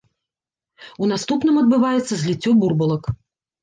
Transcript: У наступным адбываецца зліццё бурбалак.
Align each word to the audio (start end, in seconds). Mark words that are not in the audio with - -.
У 1.03 1.11
наступным 1.13 1.61
адбываецца 1.63 2.13
зліццё 2.25 2.51
бурбалак. 2.67 3.03